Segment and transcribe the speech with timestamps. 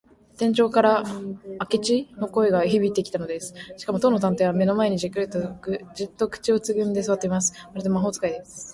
[0.39, 3.53] 天井から明智の声がひびいてきたのです。
[3.77, 5.11] しかも、当の探偵は目の前に、じっ
[6.07, 7.53] と口をつぐんですわっています。
[7.67, 8.67] まるで魔法使いです。